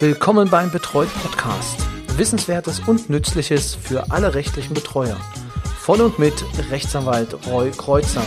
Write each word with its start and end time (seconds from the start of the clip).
Willkommen 0.00 0.50
beim 0.50 0.72
Betreut 0.72 1.08
Podcast. 1.22 1.78
Wissenswertes 2.16 2.80
und 2.80 3.10
Nützliches 3.10 3.76
für 3.76 4.10
alle 4.10 4.34
rechtlichen 4.34 4.74
Betreuer. 4.74 5.16
Von 5.78 6.00
und 6.00 6.18
mit 6.18 6.34
Rechtsanwalt 6.70 7.46
Roy 7.46 7.70
Kreuzer. 7.70 8.24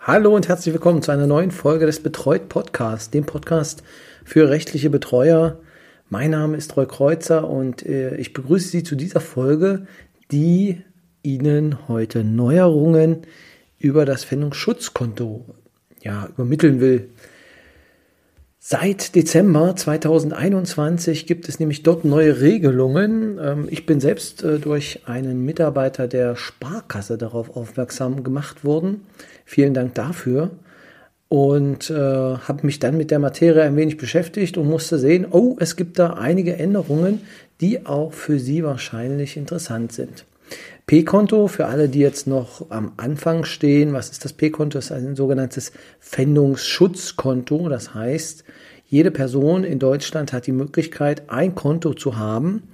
Hallo 0.00 0.34
und 0.34 0.48
herzlich 0.48 0.72
willkommen 0.72 1.02
zu 1.02 1.10
einer 1.12 1.26
neuen 1.26 1.50
Folge 1.50 1.84
des 1.84 2.02
Betreut 2.02 2.48
Podcasts, 2.48 3.10
dem 3.10 3.26
Podcast 3.26 3.82
für 4.24 4.48
rechtliche 4.48 4.88
Betreuer. 4.88 5.60
Mein 6.08 6.30
Name 6.30 6.56
ist 6.56 6.74
Roy 6.74 6.86
Kreuzer 6.86 7.46
und 7.48 7.84
äh, 7.84 8.16
ich 8.16 8.32
begrüße 8.32 8.68
Sie 8.68 8.84
zu 8.84 8.96
dieser 8.96 9.20
Folge, 9.20 9.86
die 10.32 10.82
Ihnen 11.22 11.88
heute 11.88 12.24
Neuerungen 12.24 13.26
über 13.78 14.06
das 14.06 14.24
Pfändungsschutzkonto 14.24 15.44
ja, 16.00 16.26
übermitteln 16.26 16.80
will. 16.80 17.10
Seit 18.66 19.14
Dezember 19.14 19.76
2021 19.76 21.26
gibt 21.26 21.50
es 21.50 21.60
nämlich 21.60 21.82
dort 21.82 22.06
neue 22.06 22.40
Regelungen. 22.40 23.38
Ähm, 23.38 23.66
ich 23.68 23.84
bin 23.84 24.00
selbst 24.00 24.42
äh, 24.42 24.58
durch 24.58 25.00
einen 25.04 25.44
Mitarbeiter 25.44 26.08
der 26.08 26.34
Sparkasse 26.34 27.18
darauf 27.18 27.58
aufmerksam 27.58 28.24
gemacht 28.24 28.64
worden. 28.64 29.02
Vielen 29.44 29.74
Dank 29.74 29.94
dafür. 29.94 30.48
Und 31.28 31.90
äh, 31.90 31.94
habe 31.94 32.64
mich 32.64 32.78
dann 32.78 32.96
mit 32.96 33.10
der 33.10 33.18
Materie 33.18 33.64
ein 33.64 33.76
wenig 33.76 33.98
beschäftigt 33.98 34.56
und 34.56 34.66
musste 34.66 34.98
sehen, 34.98 35.26
oh, 35.30 35.58
es 35.60 35.76
gibt 35.76 35.98
da 35.98 36.14
einige 36.14 36.56
Änderungen, 36.56 37.20
die 37.60 37.84
auch 37.84 38.14
für 38.14 38.38
Sie 38.38 38.64
wahrscheinlich 38.64 39.36
interessant 39.36 39.92
sind. 39.92 40.24
P-Konto, 40.86 41.48
für 41.48 41.66
alle, 41.66 41.88
die 41.88 42.00
jetzt 42.00 42.26
noch 42.26 42.70
am 42.70 42.92
Anfang 42.98 43.44
stehen, 43.44 43.94
was 43.94 44.10
ist 44.10 44.24
das 44.24 44.34
P-Konto? 44.34 44.78
Das 44.78 44.86
ist 44.86 44.92
ein 44.92 45.16
sogenanntes 45.16 45.72
Pfändungsschutzkonto. 46.00 47.70
Das 47.70 47.94
heißt, 47.94 48.44
jede 48.86 49.10
Person 49.10 49.64
in 49.64 49.78
Deutschland 49.78 50.32
hat 50.32 50.46
die 50.46 50.52
Möglichkeit, 50.52 51.30
ein 51.30 51.54
Konto 51.54 51.94
zu 51.94 52.18
haben, 52.18 52.64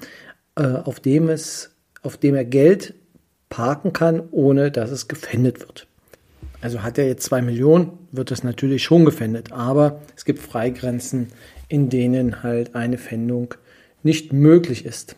äh, 0.56 0.64
auf 0.64 0.98
dem 0.98 1.28
es, 1.28 1.70
auf 2.02 2.17
dem 2.17 2.34
er 2.34 2.44
Geld 2.44 2.94
parken 3.48 3.92
kann, 3.92 4.22
ohne 4.33 4.72
dass 4.72 4.91
es 4.91 5.06
gefändet 5.06 5.61
wird. 5.61 5.86
Also 6.61 6.83
hat 6.83 6.98
er 6.98 7.06
jetzt 7.06 7.24
zwei 7.24 7.41
Millionen, 7.42 7.92
wird 8.12 8.30
das 8.30 8.42
natürlich 8.42 8.83
schon 8.83 9.05
gefändet, 9.05 9.52
aber 9.52 10.02
es 10.17 10.24
gibt 10.24 10.41
Freigrenzen, 10.41 11.28
in 11.69 11.89
denen 11.89 12.42
halt 12.42 12.74
eine 12.74 12.98
Fändung 12.98 13.55
nicht 14.02 14.33
möglich 14.33 14.84
ist. 14.84 15.17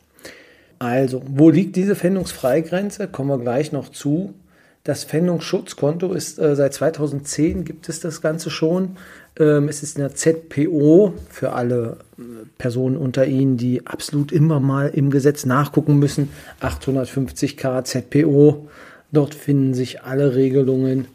Also, 0.82 1.22
wo 1.24 1.48
liegt 1.48 1.76
diese 1.76 1.94
Pfändungsfreigrenze? 1.94 3.06
Kommen 3.06 3.28
wir 3.28 3.38
gleich 3.38 3.70
noch 3.70 3.90
zu. 3.90 4.34
Das 4.82 5.04
Pfändungsschutzkonto 5.04 6.12
ist 6.12 6.40
äh, 6.40 6.56
seit 6.56 6.74
2010 6.74 7.64
gibt 7.64 7.88
es 7.88 8.00
das 8.00 8.20
Ganze 8.20 8.50
schon. 8.50 8.96
Ähm, 9.38 9.68
es 9.68 9.84
ist 9.84 9.96
in 9.96 10.02
der 10.02 10.16
ZPO 10.16 11.14
für 11.30 11.52
alle 11.52 11.98
äh, 12.18 12.22
Personen 12.58 12.96
unter 12.96 13.26
Ihnen, 13.26 13.56
die 13.56 13.86
absolut 13.86 14.32
immer 14.32 14.58
mal 14.58 14.88
im 14.88 15.10
Gesetz 15.10 15.46
nachgucken 15.46 16.00
müssen. 16.00 16.30
850k 16.60 17.84
ZPO. 17.84 18.68
Dort 19.12 19.36
finden 19.36 19.74
sich 19.74 20.02
alle 20.02 20.34
Regelungen 20.34 21.06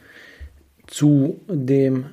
zu 0.87 1.41
dem 1.49 2.05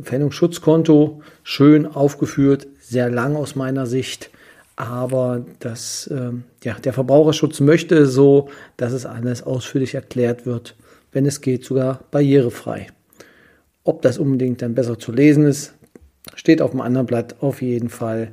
Pfändungsschutzkonto 0.00 1.20
schön 1.42 1.84
aufgeführt, 1.84 2.68
sehr 2.80 3.10
lang 3.10 3.36
aus 3.36 3.54
meiner 3.54 3.84
Sicht. 3.84 4.30
Aber 4.76 5.44
das, 5.58 6.08
ähm, 6.12 6.44
ja, 6.62 6.74
der 6.74 6.92
Verbraucherschutz 6.92 7.60
möchte 7.60 8.06
so, 8.06 8.50
dass 8.76 8.92
es 8.92 9.06
alles 9.06 9.42
ausführlich 9.42 9.94
erklärt 9.94 10.44
wird, 10.44 10.76
wenn 11.12 11.24
es 11.24 11.40
geht, 11.40 11.64
sogar 11.64 12.04
barrierefrei. 12.10 12.88
Ob 13.84 14.02
das 14.02 14.18
unbedingt 14.18 14.60
dann 14.60 14.74
besser 14.74 14.98
zu 14.98 15.12
lesen 15.12 15.46
ist, 15.46 15.72
steht 16.34 16.60
auf 16.60 16.72
dem 16.72 16.82
anderen 16.82 17.06
Blatt 17.06 17.36
auf 17.40 17.62
jeden 17.62 17.88
Fall. 17.88 18.32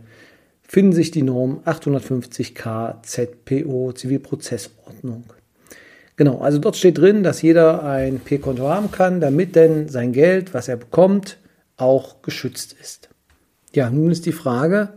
Finden 0.64 0.92
sich 0.92 1.12
die 1.12 1.22
Norm 1.22 1.62
850k 1.66 3.04
ZPO 3.04 3.94
Zivilprozessordnung. 3.94 5.24
Genau, 6.16 6.40
also 6.40 6.60
dort 6.60 6.76
steht 6.76 6.98
drin, 6.98 7.24
dass 7.24 7.42
jeder 7.42 7.84
ein 7.84 8.20
P-Konto 8.20 8.68
haben 8.68 8.92
kann, 8.92 9.20
damit 9.20 9.56
denn 9.56 9.88
sein 9.88 10.12
Geld, 10.12 10.54
was 10.54 10.68
er 10.68 10.78
bekommt, 10.78 11.38
auch 11.78 12.22
geschützt 12.22 12.76
ist. 12.80 13.10
Ja, 13.74 13.90
nun 13.90 14.12
ist 14.12 14.26
die 14.26 14.32
Frage, 14.32 14.90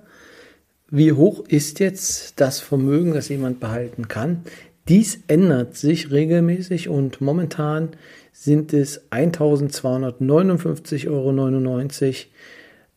wie 0.90 1.12
hoch 1.12 1.44
ist 1.48 1.80
jetzt 1.80 2.40
das 2.40 2.60
Vermögen, 2.60 3.12
das 3.14 3.28
jemand 3.28 3.60
behalten 3.60 4.08
kann? 4.08 4.42
Dies 4.88 5.20
ändert 5.26 5.76
sich 5.76 6.12
regelmäßig 6.12 6.88
und 6.88 7.20
momentan 7.20 7.90
sind 8.32 8.72
es 8.72 9.10
1259,99 9.10 11.06
Euro. 11.08 11.30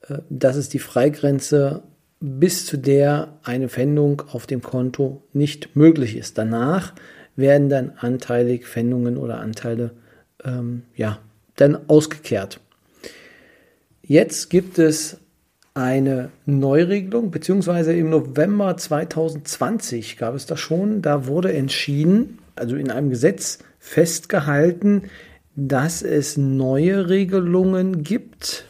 Äh, 0.08 0.22
das 0.30 0.56
ist 0.56 0.74
die 0.74 0.80
Freigrenze, 0.80 1.82
bis 2.20 2.66
zu 2.66 2.78
der 2.78 3.40
eine 3.44 3.70
Pfändung 3.70 4.22
auf 4.32 4.46
dem 4.46 4.62
Konto 4.62 5.24
nicht 5.34 5.76
möglich 5.76 6.18
ist. 6.18 6.38
Danach 6.38 6.94
werden 7.36 7.70
dann 7.70 7.94
anteilig 7.98 8.68
Pfändungen 8.68 9.18
oder 9.18 9.40
Anteile 9.40 9.92
ähm, 10.44 10.84
ja, 10.96 11.20
dann 11.56 11.78
ausgekehrt. 11.88 12.60
Jetzt 14.02 14.50
gibt 14.50 14.80
es 14.80 15.18
eine 15.80 16.30
Neuregelung, 16.46 17.32
beziehungsweise 17.32 17.94
im 17.94 18.10
November 18.10 18.76
2020 18.76 20.18
gab 20.18 20.36
es 20.36 20.46
das 20.46 20.60
schon. 20.60 21.02
Da 21.02 21.26
wurde 21.26 21.54
entschieden, 21.54 22.40
also 22.56 22.76
in 22.76 22.92
einem 22.92 23.10
Gesetz 23.10 23.60
festgehalten, 23.80 25.04
dass 25.56 26.02
es 26.02 26.36
neue 26.36 27.08
Regelungen 27.08 28.04
gibt, 28.04 28.66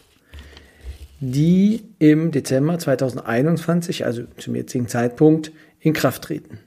die 1.19 1.81
im 1.97 2.31
Dezember 2.31 2.77
2021, 2.77 4.05
also 4.05 4.23
zum 4.37 4.55
jetzigen 4.55 4.87
Zeitpunkt, 4.87 5.51
in 5.79 5.93
Kraft 5.93 6.25
treten. 6.25 6.59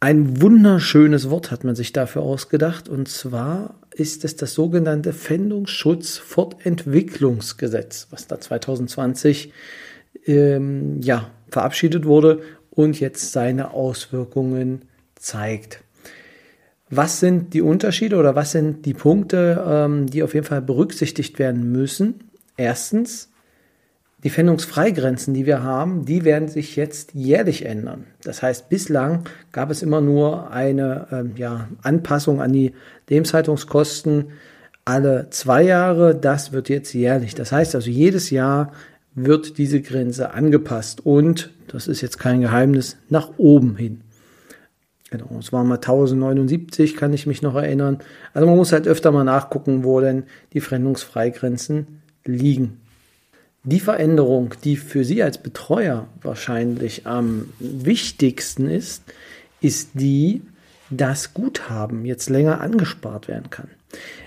Ein 0.00 0.40
wunderschönes 0.40 1.28
Wort 1.28 1.50
hat 1.50 1.64
man 1.64 1.76
sich 1.76 1.92
dafür 1.92 2.22
ausgedacht, 2.22 2.88
und 2.88 3.08
zwar 3.08 3.74
ist 3.94 4.24
es 4.24 4.36
das 4.36 4.54
sogenannte 4.54 5.12
Pfändungsschutzfortentwicklungsgesetz, 5.12 8.06
was 8.10 8.26
da 8.26 8.40
2020 8.40 9.52
ähm, 10.26 11.00
ja, 11.00 11.30
verabschiedet 11.48 12.04
wurde 12.04 12.42
und 12.70 12.98
jetzt 13.00 13.32
seine 13.32 13.72
Auswirkungen 13.72 14.82
zeigt. 15.14 15.82
Was 16.90 17.20
sind 17.20 17.54
die 17.54 17.62
Unterschiede 17.62 18.16
oder 18.16 18.34
was 18.34 18.52
sind 18.52 18.84
die 18.84 18.94
Punkte, 18.94 19.64
ähm, 19.66 20.06
die 20.06 20.22
auf 20.22 20.34
jeden 20.34 20.46
Fall 20.46 20.60
berücksichtigt 20.60 21.38
werden 21.38 21.72
müssen? 21.72 22.24
Erstens, 22.56 23.31
die 24.24 24.30
Pfändungsfreigrenzen, 24.30 25.34
die 25.34 25.46
wir 25.46 25.62
haben, 25.62 26.04
die 26.04 26.24
werden 26.24 26.48
sich 26.48 26.76
jetzt 26.76 27.12
jährlich 27.12 27.64
ändern. 27.64 28.04
Das 28.22 28.42
heißt, 28.42 28.68
bislang 28.68 29.24
gab 29.50 29.70
es 29.70 29.82
immer 29.82 30.00
nur 30.00 30.50
eine 30.52 31.08
ähm, 31.10 31.32
ja, 31.36 31.68
Anpassung 31.82 32.40
an 32.40 32.52
die 32.52 32.72
Lebenshaltungskosten 33.08 34.26
alle 34.84 35.28
zwei 35.30 35.62
Jahre. 35.62 36.14
Das 36.14 36.52
wird 36.52 36.68
jetzt 36.68 36.92
jährlich. 36.92 37.34
Das 37.34 37.50
heißt 37.50 37.74
also, 37.74 37.90
jedes 37.90 38.30
Jahr 38.30 38.72
wird 39.14 39.58
diese 39.58 39.80
Grenze 39.80 40.32
angepasst 40.32 41.04
und, 41.04 41.50
das 41.68 41.88
ist 41.88 42.00
jetzt 42.00 42.18
kein 42.18 42.40
Geheimnis, 42.40 42.96
nach 43.08 43.30
oben 43.38 43.76
hin. 43.76 44.02
Genau, 45.10 45.36
es 45.38 45.52
waren 45.52 45.66
mal 45.66 45.74
1079, 45.74 46.96
kann 46.96 47.12
ich 47.12 47.26
mich 47.26 47.42
noch 47.42 47.54
erinnern. 47.54 47.98
Also 48.32 48.46
man 48.46 48.56
muss 48.56 48.72
halt 48.72 48.88
öfter 48.88 49.12
mal 49.12 49.24
nachgucken, 49.24 49.84
wo 49.84 50.00
denn 50.00 50.24
die 50.54 50.62
Pfändungsfreigrenzen 50.62 52.00
liegen. 52.24 52.81
Die 53.64 53.80
Veränderung, 53.80 54.54
die 54.64 54.76
für 54.76 55.04
Sie 55.04 55.22
als 55.22 55.38
Betreuer 55.38 56.08
wahrscheinlich 56.20 57.06
am 57.06 57.48
wichtigsten 57.60 58.68
ist, 58.68 59.04
ist 59.60 59.90
die, 59.94 60.42
dass 60.90 61.32
Guthaben 61.32 62.04
jetzt 62.04 62.28
länger 62.28 62.60
angespart 62.60 63.28
werden 63.28 63.50
kann. 63.50 63.68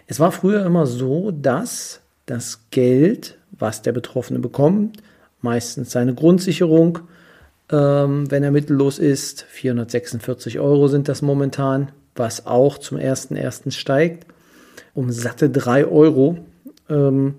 Es 0.07 0.19
war 0.21 0.31
früher 0.31 0.65
immer 0.65 0.87
so, 0.87 1.31
dass 1.31 1.99
das 2.25 2.61
Geld, 2.71 3.37
was 3.51 3.81
der 3.81 3.91
Betroffene 3.91 4.39
bekommt, 4.39 5.03
meistens 5.41 5.91
seine 5.91 6.13
Grundsicherung, 6.13 6.99
ähm, 7.71 8.31
wenn 8.31 8.43
er 8.43 8.51
mittellos 8.51 8.99
ist, 8.99 9.43
446 9.43 10.59
Euro 10.59 10.87
sind 10.87 11.09
das 11.09 11.21
momentan, 11.21 11.91
was 12.15 12.45
auch 12.45 12.77
zum 12.77 12.97
1.1. 12.97 13.71
steigt, 13.71 14.27
um 14.93 15.11
satte 15.11 15.49
3 15.49 15.85
Euro 15.87 16.37
ähm, 16.89 17.35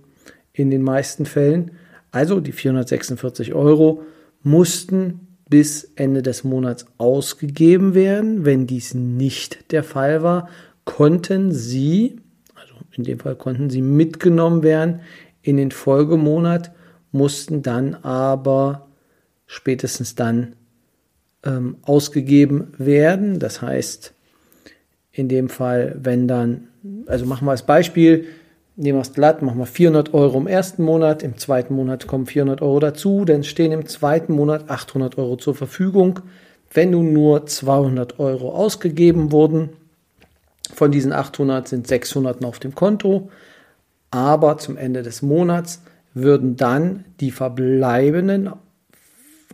in 0.53 0.71
den 0.71 0.83
meisten 0.83 1.25
Fällen. 1.25 1.71
Also 2.17 2.41
die 2.41 2.53
446 2.53 3.53
Euro 3.53 4.03
mussten 4.43 5.29
bis 5.51 5.93
Ende 5.97 6.23
des 6.23 6.45
Monats 6.45 6.87
ausgegeben 6.97 7.93
werden. 7.93 8.47
Wenn 8.47 8.67
dies 8.67 8.95
nicht 8.95 9.71
der 9.71 9.85
Fall 9.85 10.23
war, 10.23 10.49
konnten 10.87 11.53
sie, 11.53 12.23
also 12.55 12.75
in 12.93 13.05
dem 13.05 13.19
Fall 13.19 13.35
konnten 13.37 13.69
sie 13.69 13.83
mitgenommen 13.83 14.63
werden 14.63 15.01
in 15.43 15.59
den 15.59 15.73
Folgemonat, 15.73 16.73
mussten 17.13 17.61
dann 17.61 17.97
aber 17.97 18.89
spätestens 19.45 20.15
dann 20.15 20.57
ähm, 21.45 21.77
ausgegeben 21.83 22.73
werden. 22.79 23.39
Das 23.41 23.61
heißt, 23.61 24.15
in 25.13 25.29
dem 25.29 25.51
Fall, 25.51 25.99
wenn 26.03 26.27
dann, 26.27 26.69
also 27.09 27.27
machen 27.27 27.47
wir 27.47 27.51
als 27.51 27.67
Beispiel, 27.67 28.25
nehmen 28.77 28.99
wir 28.99 29.03
es 29.03 29.15
glatt, 29.15 29.43
machen 29.43 29.59
wir 29.59 29.67
400 29.67 30.15
Euro 30.15 30.39
im 30.39 30.47
ersten 30.47 30.83
Monat, 30.83 31.23
im 31.23 31.39
zweiten 31.39 31.75
Monat 31.75 32.07
kommen 32.07 32.27
400 32.27 32.63
Euro 32.63 32.79
dazu, 32.81 33.25
dann 33.25 33.43
stehen 33.43 33.73
im 33.73 33.87
zweiten 33.87 34.35
Monat 34.35 34.69
800 34.71 35.19
Euro 35.19 35.37
zur 35.37 35.55
Verfügung. 35.55 36.21
Wenn 36.73 36.91
nun 36.91 37.13
nur 37.13 37.47
200 37.47 38.19
Euro 38.19 38.51
ausgegeben 38.55 39.33
wurden, 39.33 39.71
von 40.75 40.91
diesen 40.91 41.13
800 41.13 41.69
sind 41.69 41.87
600 41.87 42.41
noch 42.41 42.51
auf 42.51 42.59
dem 42.59 42.75
Konto, 42.75 43.31
aber 44.11 44.59
zum 44.59 44.77
Ende 44.77 45.03
des 45.03 45.23
Monats 45.23 45.83
würden 46.13 46.57
dann 46.57 47.05
die 47.21 47.31
verbleibenden 47.31 48.51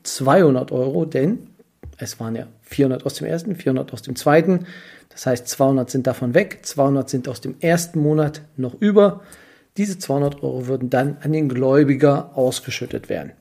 200 0.03 0.73
Euro, 0.73 1.05
denn 1.05 1.51
es 1.99 2.19
waren 2.19 2.35
ja 2.35 2.47
400 2.73 3.07
aus 3.07 3.15
dem 3.15 3.27
ersten, 3.27 3.55
400 3.55 3.93
aus 3.93 4.03
dem 4.03 4.17
zweiten, 4.17 4.67
das 5.11 5.27
heißt 5.27 5.47
200 5.47 5.91
sind 5.91 6.07
davon 6.07 6.35
weg, 6.35 6.61
200 6.63 7.09
sind 7.09 7.29
aus 7.29 7.41
dem 7.41 7.57
ersten 7.61 8.01
Monat 8.01 8.43
noch 8.57 8.75
über. 8.81 9.23
Diese 9.77 9.99
200 9.99 10.43
Euro 10.43 10.67
würden 10.67 10.91
dann 10.91 11.19
an 11.23 11.33
den 11.33 11.49
Gläubiger 11.49 12.37
ausgeschüttet 12.37 13.09
werden. 13.09 13.33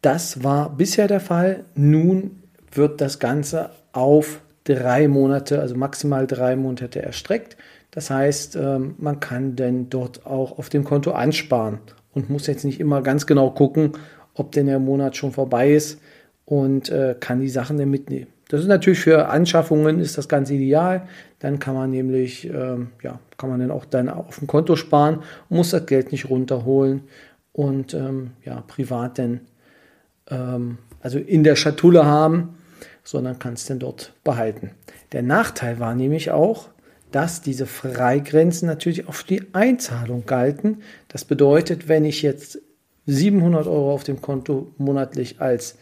Das 0.00 0.42
war 0.42 0.76
bisher 0.76 1.06
der 1.08 1.20
Fall. 1.20 1.64
Nun 1.74 2.42
wird 2.72 3.00
das 3.00 3.18
Ganze 3.18 3.70
auf 3.92 4.40
drei 4.64 5.08
Monate, 5.08 5.60
also 5.60 5.76
maximal 5.76 6.26
drei 6.26 6.56
Monate 6.56 7.02
erstreckt. 7.02 7.56
Das 7.90 8.10
heißt, 8.10 8.56
ähm, 8.56 8.94
man 8.98 9.20
kann 9.20 9.54
denn 9.54 9.90
dort 9.90 10.26
auch 10.26 10.58
auf 10.58 10.68
dem 10.68 10.84
Konto 10.84 11.12
ansparen 11.12 11.78
und 12.14 12.30
muss 12.30 12.46
jetzt 12.46 12.64
nicht 12.64 12.80
immer 12.80 13.02
ganz 13.02 13.26
genau 13.26 13.50
gucken, 13.50 13.92
ob 14.34 14.52
denn 14.52 14.66
der 14.66 14.78
Monat 14.78 15.16
schon 15.16 15.32
vorbei 15.32 15.72
ist 15.72 16.00
und 16.44 16.88
äh, 16.90 17.16
kann 17.18 17.40
die 17.40 17.48
Sachen 17.48 17.78
dann 17.78 17.90
mitnehmen. 17.90 18.28
Das 18.48 18.60
ist 18.60 18.66
natürlich 18.66 18.98
für 18.98 19.28
Anschaffungen 19.28 19.98
ist 19.98 20.18
das 20.18 20.28
ganz 20.28 20.50
ideal. 20.50 21.08
Dann 21.38 21.58
kann 21.58 21.74
man 21.74 21.90
nämlich, 21.90 22.46
ähm, 22.50 22.88
ja, 23.02 23.18
kann 23.38 23.48
man 23.48 23.60
dann 23.60 23.70
auch 23.70 23.86
dann 23.86 24.10
auf 24.10 24.38
dem 24.38 24.46
Konto 24.46 24.76
sparen 24.76 25.20
muss 25.48 25.70
das 25.70 25.86
Geld 25.86 26.12
nicht 26.12 26.28
runterholen 26.28 27.04
und 27.52 27.94
ähm, 27.94 28.32
ja, 28.44 28.62
privat 28.66 29.18
dann, 29.18 29.40
ähm, 30.28 30.78
also 31.00 31.18
in 31.18 31.44
der 31.44 31.56
Schatulle 31.56 32.04
haben, 32.04 32.58
sondern 33.04 33.38
kann 33.38 33.54
es 33.54 33.64
dann 33.64 33.78
dort 33.78 34.12
behalten. 34.22 34.72
Der 35.12 35.22
Nachteil 35.22 35.80
war 35.80 35.94
nämlich 35.94 36.30
auch, 36.30 36.68
dass 37.10 37.42
diese 37.42 37.66
Freigrenzen 37.66 38.66
natürlich 38.66 39.08
auf 39.08 39.22
die 39.22 39.54
Einzahlung 39.54 40.26
galten. 40.26 40.82
Das 41.08 41.24
bedeutet, 41.24 41.88
wenn 41.88 42.04
ich 42.04 42.22
jetzt 42.22 42.60
700 43.06 43.66
Euro 43.66 43.92
auf 43.92 44.04
dem 44.04 44.20
Konto 44.22 44.72
monatlich 44.78 45.40
als 45.40 45.76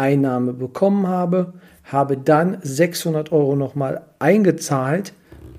Einnahme 0.00 0.54
bekommen 0.54 1.06
habe, 1.06 1.52
habe 1.84 2.16
dann 2.16 2.58
600 2.62 3.30
Euro 3.32 3.54
nochmal 3.54 4.02
eingezahlt, 4.18 5.12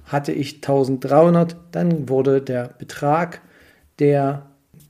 hatte 0.06 0.32
ich 0.32 0.56
1300, 0.56 1.56
dann 1.72 2.10
wurde 2.10 2.42
der 2.42 2.72
Betrag, 2.80 3.42
der 4.00 4.48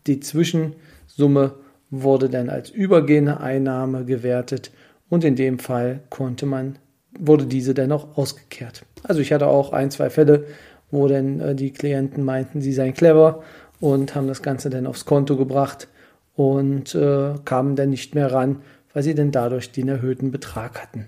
die 0.07 0.21
Zwischensumme 0.21 1.53
wurde 1.89 2.29
dann 2.29 2.49
als 2.49 2.69
übergehende 2.69 3.41
Einnahme 3.41 4.05
gewertet 4.05 4.71
und 5.09 5.25
in 5.25 5.35
dem 5.35 5.59
Fall 5.59 5.99
konnte 6.09 6.45
man, 6.45 6.77
wurde 7.19 7.45
diese 7.45 7.73
dann 7.73 7.91
auch 7.91 8.17
ausgekehrt. 8.17 8.85
Also 9.03 9.19
ich 9.19 9.33
hatte 9.33 9.47
auch 9.47 9.73
ein, 9.73 9.91
zwei 9.91 10.09
Fälle, 10.09 10.45
wo 10.89 11.07
dann 11.07 11.39
äh, 11.41 11.55
die 11.55 11.71
Klienten 11.71 12.23
meinten, 12.23 12.61
sie 12.61 12.73
seien 12.73 12.93
clever 12.93 13.43
und 13.81 14.15
haben 14.15 14.27
das 14.27 14.41
Ganze 14.41 14.69
dann 14.69 14.87
aufs 14.87 15.05
Konto 15.05 15.35
gebracht 15.35 15.89
und 16.35 16.95
äh, 16.95 17.33
kamen 17.43 17.75
dann 17.75 17.89
nicht 17.89 18.15
mehr 18.15 18.31
ran, 18.31 18.61
weil 18.93 19.03
sie 19.03 19.15
denn 19.15 19.31
dadurch 19.31 19.71
den 19.71 19.87
erhöhten 19.87 20.31
Betrag 20.31 20.81
hatten. 20.81 21.07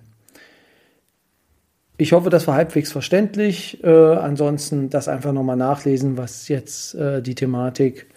Ich 1.97 2.11
hoffe, 2.11 2.29
das 2.29 2.47
war 2.47 2.55
halbwegs 2.55 2.91
verständlich. 2.91 3.83
Äh, 3.83 3.89
ansonsten 3.89 4.89
das 4.89 5.07
einfach 5.07 5.31
nochmal 5.31 5.57
nachlesen, 5.57 6.17
was 6.17 6.47
jetzt 6.47 6.95
äh, 6.95 7.21
die 7.21 7.35
Thematik 7.35 8.07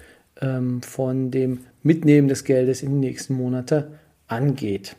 ähm, 0.40 0.82
von 0.82 1.30
dem 1.30 1.60
Mitnehmen 1.82 2.28
des 2.28 2.44
Geldes 2.44 2.82
in 2.82 3.00
die 3.00 3.08
nächsten 3.08 3.34
Monate 3.34 3.92
angeht. 4.28 4.96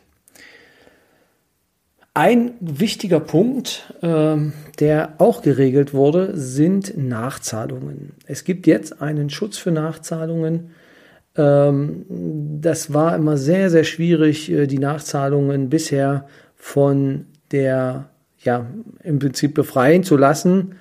Ein 2.14 2.52
wichtiger 2.60 3.20
Punkt, 3.20 3.94
ähm, 4.02 4.52
der 4.80 5.14
auch 5.18 5.42
geregelt 5.42 5.94
wurde, 5.94 6.36
sind 6.36 6.96
Nachzahlungen. 6.96 8.14
Es 8.26 8.42
gibt 8.42 8.66
jetzt 8.66 9.00
einen 9.00 9.30
Schutz 9.30 9.56
für 9.56 9.70
Nachzahlungen 9.70 10.70
das 11.38 12.92
war 12.92 13.14
immer 13.14 13.36
sehr, 13.36 13.70
sehr 13.70 13.84
schwierig, 13.84 14.50
äh, 14.50 14.66
die 14.66 14.80
Nachzahlungen 14.80 15.70
bisher 15.70 16.26
von 16.56 17.26
der, 17.52 18.08
ja, 18.40 18.66
im 19.04 19.20
Prinzip 19.20 19.54
befreien 19.54 20.02
zu 20.02 20.16
lassen, 20.16 20.74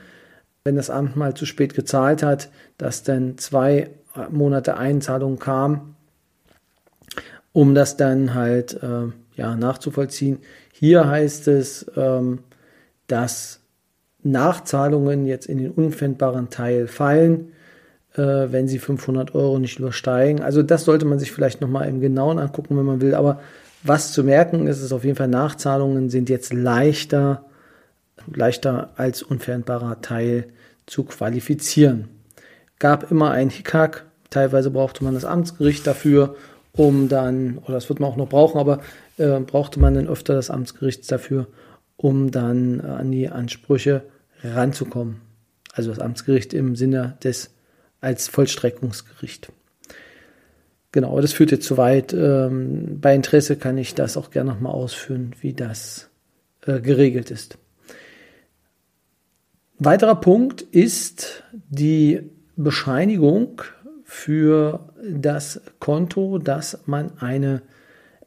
wenn 0.63 0.75
das 0.75 0.89
Amt 0.89 1.15
mal 1.15 1.35
zu 1.35 1.45
spät 1.45 1.75
gezahlt 1.75 2.23
hat, 2.23 2.49
dass 2.79 3.03
dann 3.03 3.37
zwei 3.37 3.91
Monate 4.31 4.77
Einzahlung 4.77 5.37
kam, 5.37 5.95
um 7.53 7.75
das 7.75 7.95
dann 7.95 8.33
halt 8.33 8.81
äh, 8.81 9.11
ja, 9.35 9.55
nachzuvollziehen. 9.55 10.39
Hier 10.73 11.07
heißt 11.07 11.47
es, 11.49 11.85
ähm, 11.95 12.39
dass 13.05 13.61
Nachzahlungen 14.23 15.27
jetzt 15.27 15.45
in 15.45 15.59
den 15.59 15.69
unpfändbaren 15.69 16.49
Teil 16.49 16.87
fallen 16.87 17.53
äh, 18.17 18.51
wenn 18.51 18.67
sie 18.67 18.79
500 18.79 19.35
Euro 19.35 19.59
nicht 19.59 19.79
übersteigen. 19.79 20.41
Also 20.41 20.63
das 20.63 20.85
sollte 20.85 21.05
man 21.05 21.19
sich 21.19 21.31
vielleicht 21.31 21.61
nochmal 21.61 21.87
im 21.87 22.01
Genauen 22.01 22.39
angucken, 22.39 22.77
wenn 22.77 22.85
man 22.85 23.01
will. 23.01 23.15
Aber 23.15 23.39
was 23.83 24.11
zu 24.11 24.23
merken 24.23 24.67
ist, 24.67 24.81
ist 24.81 24.91
auf 24.91 25.03
jeden 25.03 25.15
Fall, 25.15 25.27
Nachzahlungen 25.27 26.09
sind 26.09 26.29
jetzt 26.29 26.51
leichter, 26.51 27.45
leichter 28.33 28.89
als 28.95 29.21
unveränderbarer 29.21 30.01
Teil 30.01 30.47
zu 30.85 31.03
qualifizieren. 31.03 32.09
Gab 32.79 33.11
immer 33.11 33.31
ein 33.31 33.49
Hickhack, 33.49 34.05
teilweise 34.29 34.71
brauchte 34.71 35.03
man 35.03 35.13
das 35.13 35.25
Amtsgericht 35.25 35.85
dafür, 35.85 36.35
um 36.73 37.09
dann, 37.09 37.59
oder 37.59 37.73
das 37.73 37.89
wird 37.89 37.99
man 37.99 38.11
auch 38.11 38.17
noch 38.17 38.29
brauchen, 38.29 38.59
aber 38.59 38.81
äh, 39.17 39.39
brauchte 39.39 39.79
man 39.79 39.95
dann 39.95 40.07
öfter 40.07 40.35
das 40.35 40.49
Amtsgericht 40.49 41.11
dafür, 41.11 41.47
um 41.95 42.29
dann 42.31 42.79
äh, 42.79 42.83
an 42.83 43.11
die 43.11 43.29
Ansprüche 43.29 44.03
ranzukommen. 44.43 45.21
Also 45.73 45.89
das 45.89 45.99
Amtsgericht 45.99 46.53
im 46.53 46.75
Sinne 46.75 47.17
des 47.23 47.51
als 48.01 48.27
Vollstreckungsgericht. 48.27 49.51
Genau, 50.91 51.19
das 51.19 51.33
führt 51.33 51.51
jetzt 51.51 51.67
zu 51.67 51.77
weit. 51.77 52.13
Ähm, 52.13 52.99
bei 52.99 53.13
Interesse 53.13 53.55
kann 53.55 53.77
ich 53.77 53.93
das 53.93 54.17
auch 54.17 54.31
gerne 54.31 54.51
nochmal 54.51 54.73
ausführen, 54.73 55.33
wie 55.41 55.53
das 55.53 56.09
äh, 56.65 56.79
geregelt 56.79 57.29
ist. 57.29 57.57
Weiterer 59.79 60.15
Punkt 60.15 60.61
ist 60.61 61.43
die 61.53 62.31
Bescheinigung 62.55 63.61
für 64.03 64.91
das 65.03 65.61
Konto, 65.79 66.39
dass 66.39 66.79
man 66.87 67.19
eine 67.19 67.61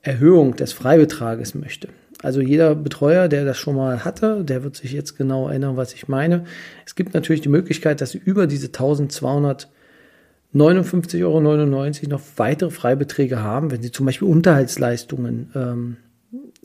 Erhöhung 0.03 0.55
des 0.55 0.73
Freibetrages 0.73 1.55
möchte. 1.55 1.89
Also 2.23 2.41
jeder 2.41 2.75
Betreuer, 2.75 3.29
der 3.29 3.45
das 3.45 3.57
schon 3.57 3.77
mal 3.77 4.05
hatte, 4.05 4.45
der 4.45 4.63
wird 4.63 4.77
sich 4.77 4.93
jetzt 4.93 5.17
genau 5.17 5.49
erinnern, 5.49 5.77
was 5.77 5.95
ich 5.95 6.09
meine. 6.09 6.45
Es 6.85 6.95
gibt 6.95 7.15
natürlich 7.15 7.41
die 7.41 7.49
Möglichkeit, 7.49 8.01
dass 8.01 8.11
Sie 8.11 8.21
über 8.23 8.47
diese 8.47 8.69
1259,99 8.69 11.25
Euro 11.25 11.41
noch 11.41 12.21
weitere 12.37 12.71
Freibeträge 12.71 13.43
haben, 13.43 13.71
wenn 13.71 13.83
Sie 13.83 13.91
zum 13.91 14.05
Beispiel 14.05 14.29
Unterhaltsleistungen 14.29 15.51
ähm, 15.55 15.97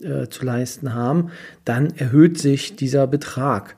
äh, 0.02 0.28
zu 0.28 0.44
leisten 0.44 0.92
haben, 0.92 1.30
dann 1.64 1.90
erhöht 1.96 2.38
sich 2.38 2.76
dieser 2.76 3.06
Betrag. 3.06 3.76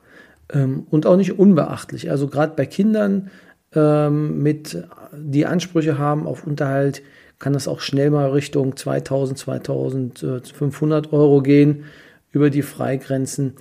Ähm, 0.52 0.84
und 0.90 1.06
auch 1.06 1.16
nicht 1.16 1.38
unbeachtlich. 1.38 2.10
Also 2.10 2.26
gerade 2.26 2.54
bei 2.56 2.66
Kindern 2.66 3.30
ähm, 3.74 4.42
mit, 4.42 4.82
die 5.12 5.46
Ansprüche 5.46 5.98
haben 5.98 6.26
auf 6.26 6.46
Unterhalt, 6.46 7.02
kann 7.38 7.52
das 7.52 7.68
auch 7.68 7.80
schnell 7.80 8.10
mal 8.10 8.30
Richtung 8.30 8.76
2000, 8.76 9.38
2500 9.38 11.12
Euro 11.12 11.40
gehen 11.42 11.84
über 12.32 12.50
die 12.50 12.62
Freigrenzen. 12.62 13.54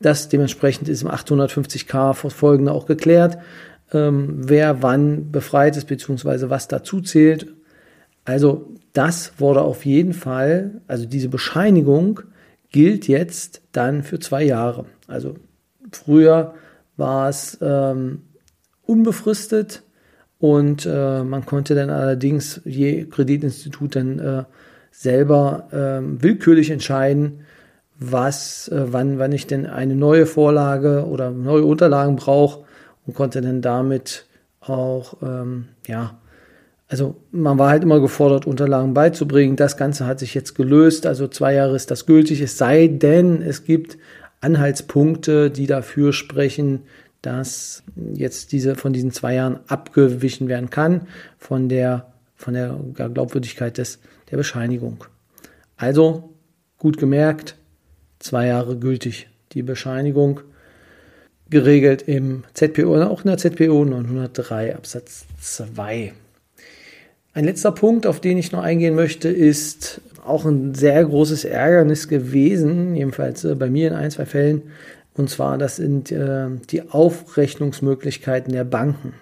Das 0.00 0.28
dementsprechend 0.28 0.88
ist 0.88 1.02
im 1.02 1.08
850k 1.08 2.14
folgende 2.14 2.72
auch 2.72 2.86
geklärt, 2.86 3.38
ähm, 3.92 4.34
wer 4.38 4.82
wann 4.82 5.30
befreit 5.30 5.76
ist, 5.76 5.86
beziehungsweise 5.86 6.50
was 6.50 6.66
dazu 6.68 7.00
zählt. 7.00 7.46
Also 8.24 8.68
das 8.92 9.32
wurde 9.38 9.62
auf 9.62 9.84
jeden 9.86 10.12
Fall, 10.12 10.82
also 10.86 11.06
diese 11.06 11.28
Bescheinigung 11.28 12.20
gilt 12.70 13.06
jetzt 13.06 13.62
dann 13.72 14.02
für 14.02 14.18
zwei 14.18 14.42
Jahre. 14.42 14.86
Also 15.06 15.34
früher 15.92 16.54
war 16.96 17.28
es 17.28 17.58
ähm, 17.60 18.22
unbefristet, 18.82 19.82
und 20.42 20.86
äh, 20.86 21.22
man 21.22 21.46
konnte 21.46 21.76
dann 21.76 21.88
allerdings 21.88 22.60
je 22.64 23.04
Kreditinstitut 23.04 23.94
dann 23.94 24.18
äh, 24.18 24.42
selber 24.90 25.68
äh, 25.70 26.20
willkürlich 26.20 26.70
entscheiden, 26.70 27.44
was, 28.00 28.66
äh, 28.66 28.86
wann, 28.92 29.20
wann 29.20 29.30
ich 29.30 29.46
denn 29.46 29.66
eine 29.66 29.94
neue 29.94 30.26
Vorlage 30.26 31.06
oder 31.06 31.30
neue 31.30 31.64
Unterlagen 31.64 32.16
brauche 32.16 32.64
und 33.06 33.14
konnte 33.14 33.40
dann 33.40 33.62
damit 33.62 34.26
auch, 34.58 35.14
ähm, 35.22 35.68
ja, 35.86 36.18
also 36.88 37.14
man 37.30 37.56
war 37.60 37.70
halt 37.70 37.84
immer 37.84 38.00
gefordert, 38.00 38.44
Unterlagen 38.44 38.94
beizubringen. 38.94 39.54
Das 39.54 39.76
Ganze 39.76 40.08
hat 40.08 40.18
sich 40.18 40.34
jetzt 40.34 40.56
gelöst. 40.56 41.06
Also 41.06 41.28
zwei 41.28 41.54
Jahre 41.54 41.76
ist 41.76 41.92
das 41.92 42.04
gültig. 42.04 42.40
Es 42.40 42.58
sei 42.58 42.88
denn, 42.88 43.42
es 43.42 43.62
gibt 43.62 43.96
Anhaltspunkte, 44.40 45.52
die 45.52 45.68
dafür 45.68 46.12
sprechen, 46.12 46.80
dass 47.22 47.82
jetzt 48.14 48.52
diese 48.52 48.74
von 48.74 48.92
diesen 48.92 49.12
zwei 49.12 49.34
Jahren 49.34 49.60
abgewichen 49.68 50.48
werden 50.48 50.70
kann 50.70 51.06
von 51.38 51.68
der 51.68 52.12
von 52.34 52.54
der 52.54 52.78
Glaubwürdigkeit 52.94 53.78
des 53.78 54.00
der 54.30 54.36
Bescheinigung. 54.36 55.04
Also 55.76 56.34
gut 56.78 56.96
gemerkt, 56.96 57.56
zwei 58.18 58.48
Jahre 58.48 58.76
gültig 58.76 59.28
die 59.52 59.62
Bescheinigung 59.62 60.40
geregelt 61.50 62.02
im 62.02 62.44
ZPO 62.54 62.94
oder 62.94 63.10
auch 63.10 63.22
in 63.22 63.28
der 63.28 63.38
ZPO 63.38 63.84
903 63.84 64.74
Absatz 64.74 65.26
2. 65.40 66.12
Ein 67.34 67.44
letzter 67.44 67.72
Punkt, 67.72 68.06
auf 68.06 68.20
den 68.20 68.38
ich 68.38 68.52
noch 68.52 68.62
eingehen 68.62 68.94
möchte, 68.94 69.28
ist 69.28 70.00
auch 70.24 70.44
ein 70.44 70.74
sehr 70.74 71.04
großes 71.04 71.44
Ärgernis 71.44 72.08
gewesen, 72.08 72.94
jedenfalls 72.94 73.44
äh, 73.44 73.54
bei 73.54 73.70
mir 73.70 73.88
in 73.88 73.94
ein, 73.94 74.10
zwei 74.10 74.26
Fällen. 74.26 74.62
Und 75.14 75.28
zwar, 75.28 75.58
das 75.58 75.76
sind 75.76 76.10
äh, 76.10 76.48
die 76.70 76.88
Aufrechnungsmöglichkeiten 76.90 78.52
der 78.52 78.64
Banken. 78.64 79.14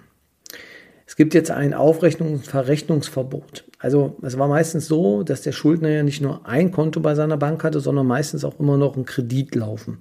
Es 1.05 1.17
gibt 1.17 1.33
jetzt 1.33 1.51
ein 1.51 1.73
Aufrechnungs- 1.73 2.31
und 2.35 2.47
Verrechnungsverbot. 2.47 3.65
Also 3.79 4.15
es 4.21 4.37
war 4.37 4.47
meistens 4.47 4.87
so, 4.87 5.23
dass 5.23 5.41
der 5.41 5.51
Schuldner 5.51 5.89
ja 5.89 6.03
nicht 6.03 6.21
nur 6.21 6.47
ein 6.47 6.71
Konto 6.71 7.01
bei 7.01 7.15
seiner 7.15 7.35
Bank 7.35 7.65
hatte, 7.65 7.81
sondern 7.81 8.07
meistens 8.07 8.45
auch 8.45 8.57
immer 8.59 8.77
noch 8.77 8.95
einen 8.95 9.05
Kredit 9.05 9.53
laufen. 9.55 9.97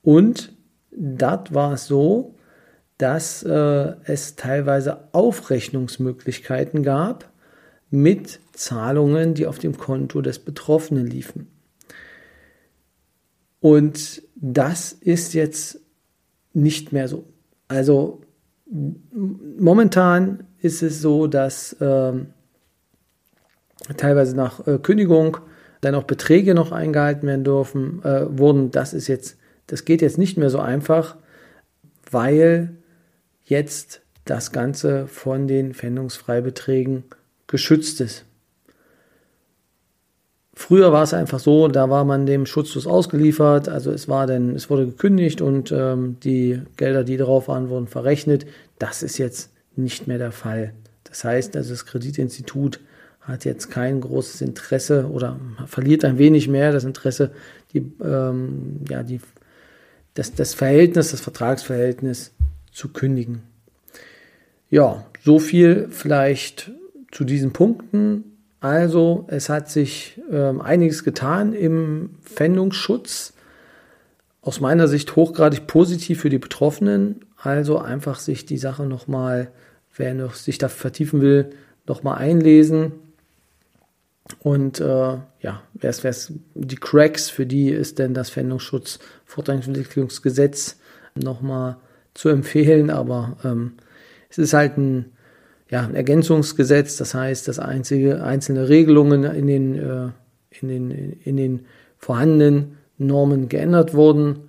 Und 0.00 0.54
dort 0.96 1.52
war 1.52 1.74
es 1.74 1.86
so, 1.86 2.36
dass 2.96 3.42
äh, 3.42 3.94
es 4.04 4.36
teilweise 4.36 5.08
Aufrechnungsmöglichkeiten 5.12 6.82
gab 6.82 7.30
mit 7.90 8.40
Zahlungen, 8.52 9.34
die 9.34 9.46
auf 9.46 9.58
dem 9.58 9.76
Konto 9.76 10.22
des 10.22 10.38
Betroffenen 10.38 11.06
liefen. 11.06 11.48
Und 13.60 14.22
das 14.40 14.92
ist 14.92 15.34
jetzt 15.34 15.80
nicht 16.52 16.92
mehr 16.92 17.08
so. 17.08 17.24
Also 17.68 18.22
momentan 18.70 20.44
ist 20.60 20.82
es 20.82 21.00
so, 21.00 21.26
dass 21.26 21.74
äh, 21.74 22.12
teilweise 23.96 24.34
nach 24.36 24.66
äh, 24.66 24.78
Kündigung 24.78 25.38
dann 25.80 25.94
auch 25.94 26.04
Beträge 26.04 26.54
noch 26.54 26.72
eingehalten 26.72 27.26
werden 27.26 27.44
dürfen, 27.44 28.02
äh, 28.04 28.26
wurden. 28.38 28.70
Das 28.70 28.92
ist 28.92 29.08
jetzt, 29.08 29.38
das 29.66 29.84
geht 29.84 30.02
jetzt 30.02 30.18
nicht 30.18 30.36
mehr 30.36 30.50
so 30.50 30.58
einfach, 30.58 31.16
weil 32.10 32.76
jetzt 33.44 34.02
das 34.24 34.52
Ganze 34.52 35.06
von 35.06 35.46
den 35.46 35.74
Pfändungsfreibeträgen 35.74 37.04
geschützt 37.46 38.00
ist. 38.00 38.24
Früher 40.52 40.92
war 40.92 41.04
es 41.04 41.14
einfach 41.14 41.38
so, 41.38 41.68
da 41.68 41.88
war 41.90 42.04
man 42.04 42.26
dem 42.26 42.44
schutzlos 42.44 42.86
ausgeliefert, 42.86 43.68
also 43.68 43.92
es 43.92 44.08
war 44.08 44.26
denn, 44.26 44.54
es 44.56 44.68
wurde 44.68 44.86
gekündigt 44.86 45.40
und 45.40 45.72
ähm, 45.72 46.16
die 46.22 46.60
Gelder, 46.76 47.04
die 47.04 47.16
darauf 47.16 47.48
waren, 47.48 47.68
wurden 47.68 47.86
verrechnet. 47.86 48.46
Das 48.78 49.02
ist 49.02 49.18
jetzt 49.18 49.50
nicht 49.76 50.08
mehr 50.08 50.18
der 50.18 50.32
Fall. 50.32 50.74
Das 51.04 51.24
heißt, 51.24 51.56
also 51.56 51.70
das 51.70 51.86
Kreditinstitut 51.86 52.80
hat 53.20 53.44
jetzt 53.44 53.70
kein 53.70 54.00
großes 54.00 54.40
Interesse 54.40 55.08
oder 55.08 55.38
verliert 55.66 56.04
ein 56.04 56.18
wenig 56.18 56.48
mehr 56.48 56.72
das 56.72 56.84
Interesse, 56.84 57.30
die, 57.72 57.92
ähm, 58.02 58.80
ja, 58.88 59.02
die, 59.02 59.20
das, 60.14 60.34
das 60.34 60.54
Verhältnis, 60.54 61.12
das 61.12 61.20
Vertragsverhältnis 61.20 62.32
zu 62.72 62.88
kündigen. 62.88 63.42
Ja, 64.68 65.06
so 65.22 65.38
viel 65.38 65.88
vielleicht 65.90 66.70
zu 67.10 67.24
diesen 67.24 67.52
Punkten. 67.52 68.24
Also 68.60 69.26
es 69.28 69.48
hat 69.48 69.70
sich 69.70 70.20
ähm, 70.30 70.60
einiges 70.60 71.02
getan 71.02 71.54
im 71.54 72.18
Pfändungsschutz. 72.22 73.32
Aus 74.42 74.60
meiner 74.60 74.88
Sicht 74.88 75.16
hochgradig 75.16 75.66
positiv 75.66 76.20
für 76.20 76.30
die 76.30 76.38
Betroffenen. 76.38 77.24
Also 77.36 77.78
einfach 77.78 78.18
sich 78.18 78.44
die 78.44 78.58
Sache 78.58 78.84
nochmal, 78.84 79.50
wer 79.96 80.14
noch 80.14 80.34
sich 80.34 80.58
da 80.58 80.68
vertiefen 80.68 81.22
will, 81.22 81.50
nochmal 81.86 82.18
einlesen. 82.18 82.92
Und 84.38 84.78
äh, 84.80 84.84
ja, 85.40 85.62
wer 85.74 85.90
es 85.90 86.32
die 86.54 86.76
Cracks, 86.76 87.30
für 87.30 87.46
die 87.46 87.70
ist 87.70 87.98
denn 87.98 88.14
das 88.14 88.30
Pfändungsschutz 88.30 88.98
Fortentwicklungsgesetz 89.24 90.78
nochmal 91.14 91.78
zu 92.12 92.28
empfehlen. 92.28 92.90
Aber 92.90 93.38
ähm, 93.42 93.72
es 94.28 94.36
ist 94.36 94.52
halt 94.52 94.76
ein 94.76 95.12
ja, 95.70 95.82
ein 95.82 95.94
Ergänzungsgesetz, 95.94 96.96
das 96.96 97.14
heißt, 97.14 97.46
dass 97.46 97.60
einzige, 97.60 98.24
einzelne 98.24 98.68
Regelungen 98.68 99.22
in 99.24 99.46
den, 99.46 99.78
äh, 99.78 100.08
in, 100.50 100.68
den, 100.68 100.90
in 101.22 101.36
den 101.36 101.66
vorhandenen 101.96 102.78
Normen 102.98 103.48
geändert 103.48 103.94
wurden. 103.94 104.48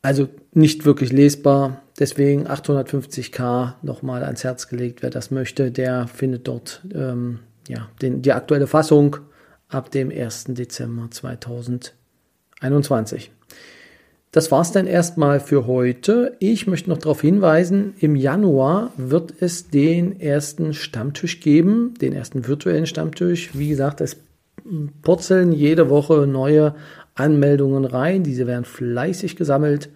Also 0.00 0.28
nicht 0.52 0.86
wirklich 0.86 1.12
lesbar. 1.12 1.82
Deswegen 1.98 2.48
850k 2.48 3.74
nochmal 3.82 4.24
ans 4.24 4.44
Herz 4.44 4.68
gelegt. 4.68 5.02
Wer 5.02 5.10
das 5.10 5.30
möchte, 5.30 5.70
der 5.70 6.08
findet 6.08 6.48
dort 6.48 6.80
ähm, 6.92 7.40
ja, 7.68 7.90
den, 8.02 8.22
die 8.22 8.32
aktuelle 8.32 8.66
Fassung 8.66 9.18
ab 9.68 9.90
dem 9.90 10.10
1. 10.10 10.46
Dezember 10.48 11.10
2021. 11.10 13.30
Das 14.34 14.50
war's 14.50 14.72
dann 14.72 14.86
erstmal 14.88 15.38
für 15.38 15.68
heute. 15.68 16.34
Ich 16.40 16.66
möchte 16.66 16.90
noch 16.90 16.98
darauf 16.98 17.20
hinweisen, 17.20 17.94
im 18.00 18.16
Januar 18.16 18.90
wird 18.96 19.32
es 19.38 19.68
den 19.68 20.20
ersten 20.20 20.74
Stammtisch 20.74 21.38
geben, 21.38 21.94
den 22.00 22.12
ersten 22.12 22.48
virtuellen 22.48 22.86
Stammtisch. 22.86 23.50
Wie 23.52 23.68
gesagt, 23.68 24.00
es 24.00 24.16
purzeln 25.02 25.52
jede 25.52 25.88
Woche 25.88 26.26
neue 26.26 26.74
Anmeldungen 27.14 27.84
rein. 27.84 28.24
Diese 28.24 28.48
werden 28.48 28.64
fleißig 28.64 29.36
gesammelt. 29.36 29.88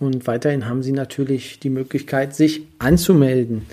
Und 0.00 0.26
weiterhin 0.26 0.66
haben 0.66 0.82
Sie 0.82 0.92
natürlich 0.92 1.60
die 1.60 1.68
Möglichkeit, 1.68 2.34
sich 2.34 2.62
anzumelden 2.78 3.66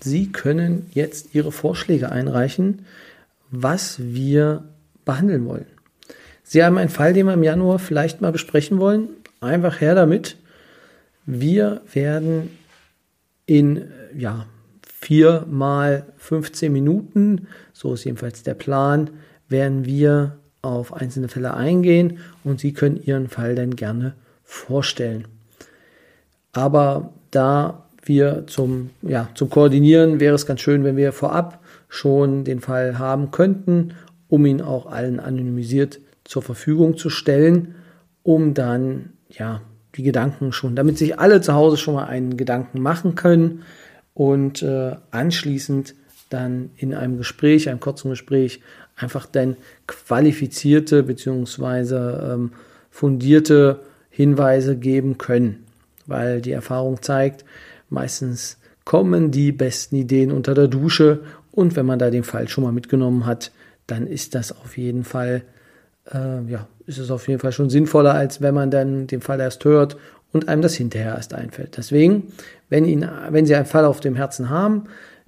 Sie 0.00 0.32
können 0.32 0.90
jetzt 0.92 1.36
Ihre 1.36 1.52
Vorschläge 1.52 2.10
einreichen, 2.10 2.84
was 3.52 4.02
wir 4.02 4.64
behandeln 5.04 5.46
wollen. 5.46 5.66
Sie 6.42 6.64
haben 6.64 6.78
einen 6.78 6.90
Fall, 6.90 7.12
den 7.12 7.26
wir 7.26 7.34
im 7.34 7.44
Januar 7.44 7.78
vielleicht 7.78 8.20
mal 8.20 8.32
besprechen 8.32 8.80
wollen. 8.80 9.08
Einfach 9.44 9.80
her 9.80 9.94
damit. 9.94 10.36
Wir 11.26 11.82
werden 11.92 12.50
in 13.46 13.90
ja, 14.16 14.46
vier 14.86 15.46
mal 15.50 16.06
15 16.16 16.72
Minuten, 16.72 17.46
so 17.74 17.92
ist 17.94 18.04
jedenfalls 18.04 18.42
der 18.42 18.54
Plan, 18.54 19.10
werden 19.48 19.84
wir 19.84 20.38
auf 20.62 20.94
einzelne 20.94 21.28
Fälle 21.28 21.54
eingehen 21.54 22.18
und 22.42 22.58
Sie 22.58 22.72
können 22.72 23.02
Ihren 23.02 23.28
Fall 23.28 23.54
dann 23.54 23.76
gerne 23.76 24.14
vorstellen. 24.44 25.26
Aber 26.52 27.12
da 27.30 27.84
wir 28.02 28.46
zum, 28.46 28.90
ja, 29.02 29.28
zum 29.34 29.50
Koordinieren 29.50 30.20
wäre 30.20 30.34
es 30.34 30.46
ganz 30.46 30.60
schön, 30.60 30.84
wenn 30.84 30.96
wir 30.96 31.12
vorab 31.12 31.62
schon 31.88 32.44
den 32.44 32.60
Fall 32.60 32.98
haben 32.98 33.30
könnten, 33.30 33.92
um 34.28 34.46
ihn 34.46 34.62
auch 34.62 34.86
allen 34.86 35.20
anonymisiert 35.20 36.00
zur 36.24 36.42
Verfügung 36.42 36.96
zu 36.96 37.10
stellen, 37.10 37.74
um 38.22 38.54
dann 38.54 39.10
ja, 39.38 39.62
die 39.96 40.02
Gedanken 40.02 40.52
schon, 40.52 40.76
damit 40.76 40.98
sich 40.98 41.18
alle 41.18 41.40
zu 41.40 41.54
Hause 41.54 41.76
schon 41.76 41.94
mal 41.94 42.06
einen 42.06 42.36
Gedanken 42.36 42.80
machen 42.80 43.14
können 43.14 43.62
und 44.12 44.62
äh, 44.62 44.96
anschließend 45.10 45.94
dann 46.30 46.70
in 46.76 46.94
einem 46.94 47.18
Gespräch, 47.18 47.68
einem 47.68 47.80
kurzen 47.80 48.10
Gespräch, 48.10 48.60
einfach 48.96 49.26
dann 49.26 49.56
qualifizierte 49.86 51.02
bzw. 51.02 52.32
Ähm, 52.32 52.52
fundierte 52.90 53.80
Hinweise 54.10 54.76
geben 54.76 55.18
können. 55.18 55.64
Weil 56.06 56.40
die 56.40 56.52
Erfahrung 56.52 57.02
zeigt, 57.02 57.44
meistens 57.88 58.58
kommen 58.84 59.30
die 59.30 59.52
besten 59.52 59.96
Ideen 59.96 60.30
unter 60.30 60.54
der 60.54 60.68
Dusche 60.68 61.22
und 61.50 61.76
wenn 61.76 61.86
man 61.86 61.98
da 61.98 62.10
den 62.10 62.24
Fall 62.24 62.48
schon 62.48 62.64
mal 62.64 62.72
mitgenommen 62.72 63.26
hat, 63.26 63.52
dann 63.86 64.06
ist 64.06 64.34
das 64.34 64.52
auf 64.52 64.76
jeden 64.76 65.04
Fall 65.04 65.42
äh, 66.12 66.42
ja, 66.50 66.66
ist 66.86 66.98
es 66.98 67.10
auf 67.10 67.28
jeden 67.28 67.40
Fall 67.40 67.52
schon 67.52 67.70
sinnvoller, 67.70 68.14
als 68.14 68.40
wenn 68.40 68.54
man 68.54 68.70
dann 68.70 69.06
den 69.06 69.20
Fall 69.20 69.40
erst 69.40 69.64
hört 69.64 69.96
und 70.32 70.48
einem 70.48 70.62
das 70.62 70.74
hinterher 70.74 71.14
erst 71.14 71.34
einfällt. 71.34 71.76
Deswegen, 71.76 72.32
wenn, 72.68 72.84
Ihnen, 72.84 73.08
wenn 73.30 73.46
Sie 73.46 73.54
einen 73.54 73.66
Fall 73.66 73.84
auf 73.84 74.00
dem 74.00 74.16
Herzen 74.16 74.50
haben, 74.50 74.84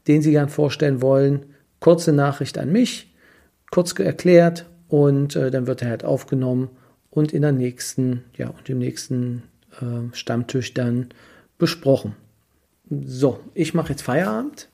den 0.06 0.22
Sie 0.22 0.32
gern 0.32 0.48
vorstellen 0.48 1.00
wollen, 1.00 1.46
kurze 1.80 2.12
Nachricht 2.12 2.58
an 2.58 2.72
mich, 2.72 3.14
kurz 3.70 3.98
erklärt 3.98 4.66
und 4.88 5.36
äh, 5.36 5.50
dann 5.50 5.66
wird 5.66 5.82
er 5.82 5.90
halt 5.90 6.04
aufgenommen 6.04 6.70
und 7.10 7.32
in 7.32 7.42
der 7.42 7.52
nächsten, 7.52 8.24
ja, 8.36 8.48
und 8.48 8.68
im 8.68 8.78
nächsten 8.78 9.42
äh, 9.80 10.14
Stammtisch 10.14 10.74
dann 10.74 11.08
besprochen. 11.58 12.14
So, 12.90 13.40
ich 13.54 13.74
mache 13.74 13.90
jetzt 13.90 14.02
Feierabend. 14.02 14.68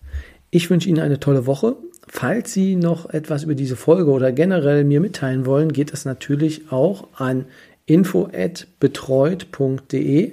Ich 0.51 0.69
wünsche 0.69 0.89
Ihnen 0.89 1.01
eine 1.01 1.21
tolle 1.21 1.47
Woche. 1.47 1.77
Falls 2.15 2.53
Sie 2.53 2.77
noch 2.77 3.09
etwas 3.09 3.45
über 3.45 3.55
diese 3.55 3.75
Folge 3.75 4.11
oder 4.11 4.33
generell 4.33 4.85
mir 4.85 5.01
mitteilen 5.01 5.47
wollen, 5.47 5.73
geht 5.73 5.95
das 5.95 6.05
natürlich 6.05 6.71
auch 6.71 7.09
an 7.15 7.47
info@betreut.de 7.87 10.33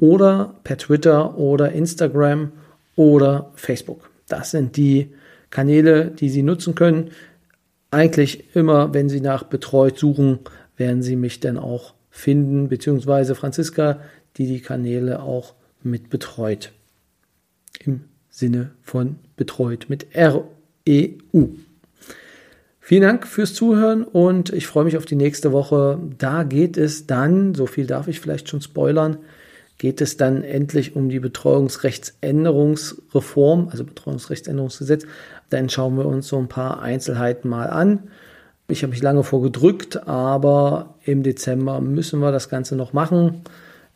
oder 0.00 0.56
per 0.64 0.78
Twitter 0.78 1.38
oder 1.38 1.70
Instagram 1.70 2.50
oder 2.96 3.52
Facebook. 3.54 4.10
Das 4.26 4.50
sind 4.50 4.76
die 4.76 5.14
Kanäle, 5.50 6.06
die 6.06 6.28
Sie 6.28 6.42
nutzen 6.42 6.74
können. 6.74 7.12
Eigentlich 7.92 8.56
immer, 8.56 8.92
wenn 8.92 9.08
Sie 9.08 9.20
nach 9.20 9.44
betreut 9.44 9.96
suchen, 9.96 10.40
werden 10.76 11.04
Sie 11.04 11.14
mich 11.14 11.38
dann 11.38 11.56
auch 11.56 11.94
finden, 12.10 12.68
beziehungsweise 12.68 13.36
Franziska, 13.36 14.00
die 14.38 14.48
die 14.48 14.60
Kanäle 14.60 15.22
auch 15.22 15.54
mit 15.84 16.10
betreut. 16.10 16.72
Im 17.78 18.06
Sinne 18.28 18.72
von 18.82 19.20
betreut 19.36 19.86
mit 19.88 20.08
R-E-U. 20.86 21.48
Vielen 22.80 23.02
Dank 23.02 23.26
fürs 23.26 23.54
Zuhören 23.54 24.04
und 24.04 24.52
ich 24.52 24.68
freue 24.68 24.84
mich 24.84 24.96
auf 24.96 25.06
die 25.06 25.16
nächste 25.16 25.50
Woche. 25.50 25.98
Da 26.18 26.44
geht 26.44 26.76
es 26.76 27.08
dann, 27.08 27.54
so 27.54 27.66
viel 27.66 27.86
darf 27.86 28.06
ich 28.06 28.20
vielleicht 28.20 28.48
schon 28.48 28.60
spoilern, 28.60 29.16
geht 29.78 30.00
es 30.00 30.16
dann 30.16 30.44
endlich 30.44 30.94
um 30.94 31.08
die 31.08 31.18
Betreuungsrechtsänderungsreform, 31.18 33.70
also 33.70 33.82
Betreuungsrechtsänderungsgesetz. 33.84 35.04
Dann 35.50 35.68
schauen 35.68 35.98
wir 35.98 36.06
uns 36.06 36.28
so 36.28 36.38
ein 36.38 36.46
paar 36.46 36.80
Einzelheiten 36.80 37.50
mal 37.50 37.70
an. 37.70 38.04
Ich 38.68 38.84
habe 38.84 38.92
mich 38.92 39.02
lange 39.02 39.24
vorgedrückt, 39.24 40.06
aber 40.06 40.94
im 41.04 41.24
Dezember 41.24 41.80
müssen 41.80 42.20
wir 42.20 42.30
das 42.30 42.48
Ganze 42.48 42.76
noch 42.76 42.92
machen. 42.92 43.42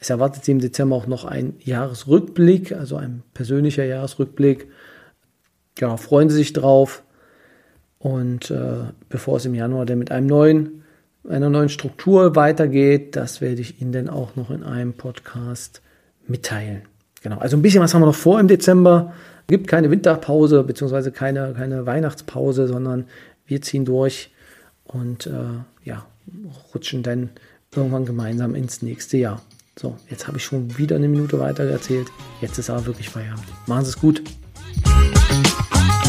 Es 0.00 0.11
erwartet 0.11 0.44
Sie 0.44 0.50
im 0.52 0.61
Dezember 0.61 0.97
auch 0.97 1.06
noch 1.06 1.25
ein 1.25 1.54
Jahresrückblick, 1.61 2.73
also 2.73 2.97
ein 2.97 3.23
persönlicher 3.35 3.85
Jahresrückblick. 3.85 4.66
Ja, 5.78 5.96
freuen 5.96 6.28
Sie 6.28 6.36
sich 6.36 6.52
drauf. 6.52 7.02
Und 7.98 8.50
äh, 8.50 8.84
bevor 9.08 9.36
es 9.36 9.44
im 9.44 9.54
Januar 9.54 9.86
dann 9.86 9.98
mit 9.98 10.10
einem 10.10 10.26
neuen, 10.26 10.84
einer 11.28 11.50
neuen 11.50 11.68
Struktur 11.68 12.34
weitergeht, 12.34 13.14
das 13.14 13.40
werde 13.40 13.60
ich 13.60 13.80
Ihnen 13.80 13.92
dann 13.92 14.08
auch 14.08 14.36
noch 14.36 14.50
in 14.50 14.62
einem 14.62 14.94
Podcast 14.94 15.82
mitteilen. 16.26 16.82
Genau, 17.22 17.38
also 17.38 17.56
ein 17.56 17.62
bisschen 17.62 17.82
was 17.82 17.92
haben 17.92 18.00
wir 18.00 18.06
noch 18.06 18.14
vor 18.14 18.40
im 18.40 18.48
Dezember. 18.48 19.12
Es 19.42 19.46
gibt 19.48 19.68
keine 19.68 19.90
Winterpause 19.90 20.62
beziehungsweise 20.62 21.12
keine, 21.12 21.52
keine 21.52 21.84
Weihnachtspause, 21.84 22.68
sondern 22.68 23.04
wir 23.46 23.60
ziehen 23.60 23.84
durch 23.84 24.30
und 24.84 25.26
äh, 25.26 25.32
ja, 25.84 26.06
rutschen 26.72 27.02
dann 27.02 27.30
irgendwann 27.74 28.06
gemeinsam 28.06 28.54
ins 28.54 28.80
nächste 28.80 29.18
Jahr. 29.18 29.42
So, 29.78 29.96
jetzt 30.08 30.26
habe 30.26 30.38
ich 30.38 30.44
schon 30.44 30.78
wieder 30.78 30.96
eine 30.96 31.08
Minute 31.08 31.38
weiter 31.38 31.64
erzählt. 31.64 32.08
Jetzt 32.40 32.58
ist 32.58 32.70
aber 32.70 32.86
wirklich 32.86 33.08
Feierabend. 33.08 33.46
Machen 33.66 33.84
Sie 33.84 33.90
es 33.90 33.98
gut. 33.98 34.22
Bye. 35.30 36.00